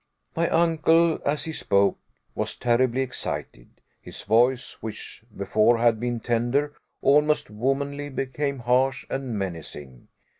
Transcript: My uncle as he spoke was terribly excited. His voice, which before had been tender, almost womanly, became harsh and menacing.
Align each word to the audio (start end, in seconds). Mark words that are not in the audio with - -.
My 0.35 0.49
uncle 0.49 1.19
as 1.23 1.43
he 1.43 1.51
spoke 1.53 1.99
was 2.33 2.55
terribly 2.55 3.01
excited. 3.01 3.69
His 4.01 4.23
voice, 4.23 4.79
which 4.81 5.23
before 5.37 5.77
had 5.77 5.99
been 5.99 6.19
tender, 6.19 6.73
almost 7.03 7.51
womanly, 7.51 8.09
became 8.09 8.57
harsh 8.57 9.05
and 9.11 9.37
menacing. 9.37 10.07